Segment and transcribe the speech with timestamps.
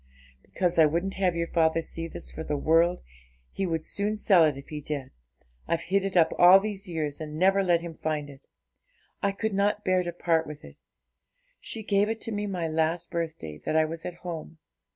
[0.41, 3.03] 'Because I wouldn't have your father see this for the world;
[3.51, 5.11] he would soon sell it if he did.
[5.67, 8.47] I've hid it up all these years, and never let him find it.
[9.21, 10.79] I could not bear to part with it;
[11.59, 14.57] she gave it to me my last birthday that I was at home.